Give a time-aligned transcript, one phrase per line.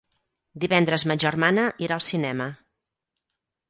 [0.63, 2.53] Divendres ma germana irà al cinema.